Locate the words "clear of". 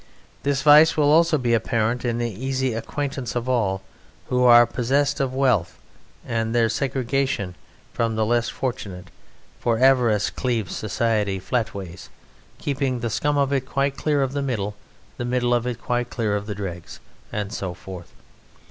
13.95-14.33, 16.09-16.47